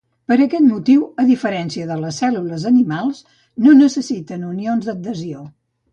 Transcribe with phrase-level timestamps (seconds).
[0.31, 3.23] Per aquest motiu, a diferència de les cèl·lules animals,
[3.67, 5.45] no necessiten unions d'adhesió.